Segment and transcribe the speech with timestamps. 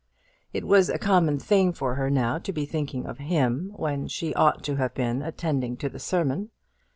[0.51, 4.33] It was a common thing for her now to be thinking of him when she
[4.33, 6.49] ought to have been attending to the sermon.